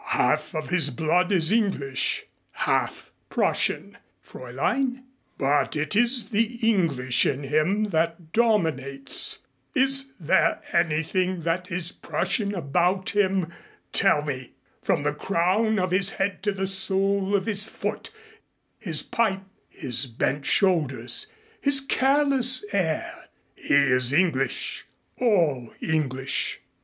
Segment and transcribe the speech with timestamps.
[0.17, 5.03] "Half of his blood is English, half Prussian, Fräulein,
[5.37, 9.43] but it is the English in him that dominates.
[9.75, 13.51] Is there anything that is Prussian about him?
[13.93, 14.53] Tell me.
[14.81, 18.09] From the crown of his head to the sole of his foot
[18.79, 21.27] his pipe, his bent shoulders,
[21.61, 23.25] his careless air
[23.55, 24.85] he is English,
[25.17, 26.59] all English.